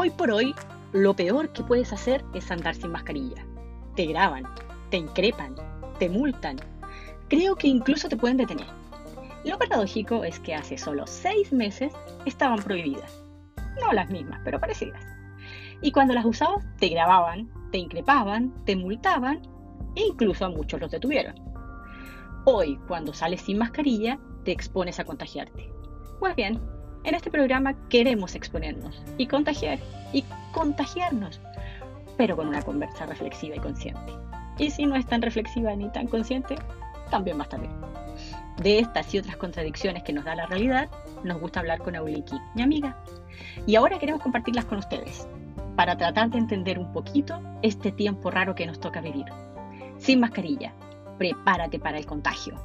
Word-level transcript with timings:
Hoy 0.00 0.10
por 0.10 0.30
hoy, 0.30 0.54
lo 0.92 1.12
peor 1.16 1.52
que 1.52 1.64
puedes 1.64 1.92
hacer 1.92 2.24
es 2.32 2.48
andar 2.52 2.76
sin 2.76 2.92
mascarilla. 2.92 3.44
Te 3.96 4.06
graban, 4.06 4.44
te 4.90 4.96
increpan, 4.96 5.56
te 5.98 6.08
multan. 6.08 6.56
Creo 7.26 7.56
que 7.56 7.66
incluso 7.66 8.08
te 8.08 8.16
pueden 8.16 8.36
detener. 8.36 8.68
Lo 9.44 9.58
paradójico 9.58 10.22
es 10.22 10.38
que 10.38 10.54
hace 10.54 10.78
solo 10.78 11.04
seis 11.08 11.52
meses 11.52 11.92
estaban 12.26 12.62
prohibidas. 12.62 13.24
No 13.80 13.92
las 13.92 14.08
mismas, 14.08 14.40
pero 14.44 14.60
parecidas. 14.60 15.04
Y 15.82 15.90
cuando 15.90 16.14
las 16.14 16.26
usabas, 16.26 16.64
te 16.78 16.90
grababan, 16.90 17.50
te 17.72 17.78
increpaban, 17.78 18.54
te 18.66 18.76
multaban 18.76 19.42
e 19.96 20.06
incluso 20.06 20.44
a 20.44 20.48
muchos 20.48 20.80
los 20.80 20.92
detuvieron. 20.92 21.34
Hoy, 22.44 22.78
cuando 22.86 23.12
sales 23.12 23.40
sin 23.40 23.58
mascarilla, 23.58 24.16
te 24.44 24.52
expones 24.52 25.00
a 25.00 25.04
contagiarte. 25.04 25.72
Pues 26.20 26.36
bien, 26.36 26.60
en 27.04 27.14
este 27.14 27.30
programa 27.30 27.74
queremos 27.88 28.34
exponernos 28.34 29.02
y 29.16 29.26
contagiar 29.26 29.78
y 30.12 30.24
contagiarnos, 30.52 31.40
pero 32.16 32.36
con 32.36 32.48
una 32.48 32.62
conversa 32.62 33.06
reflexiva 33.06 33.56
y 33.56 33.60
consciente. 33.60 34.12
Y 34.58 34.70
si 34.70 34.86
no 34.86 34.96
es 34.96 35.06
tan 35.06 35.22
reflexiva 35.22 35.74
ni 35.74 35.88
tan 35.90 36.08
consciente, 36.08 36.56
también 37.10 37.40
estar 37.40 37.60
bien. 37.60 37.72
De 38.60 38.80
estas 38.80 39.14
y 39.14 39.18
otras 39.18 39.36
contradicciones 39.36 40.02
que 40.02 40.12
nos 40.12 40.24
da 40.24 40.34
la 40.34 40.46
realidad, 40.46 40.88
nos 41.22 41.40
gusta 41.40 41.60
hablar 41.60 41.78
con 41.78 41.94
Auliki, 41.94 42.36
mi 42.54 42.62
amiga. 42.62 42.96
Y 43.66 43.76
ahora 43.76 43.98
queremos 43.98 44.20
compartirlas 44.20 44.64
con 44.64 44.78
ustedes, 44.78 45.28
para 45.76 45.96
tratar 45.96 46.30
de 46.30 46.38
entender 46.38 46.78
un 46.78 46.92
poquito 46.92 47.40
este 47.62 47.92
tiempo 47.92 48.32
raro 48.32 48.56
que 48.56 48.66
nos 48.66 48.80
toca 48.80 49.00
vivir. 49.00 49.26
Sin 49.98 50.18
mascarilla, 50.18 50.72
prepárate 51.18 51.78
para 51.78 51.98
el 51.98 52.06
contagio. 52.06 52.56